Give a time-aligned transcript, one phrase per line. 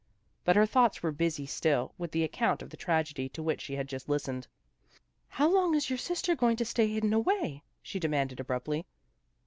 [0.43, 3.75] But her thoughts were busy still with the account of the tragedy to which she
[3.75, 4.47] had just listened."
[5.37, 8.87] How long is your sister going to stay hidden away?" she de manded abruptly.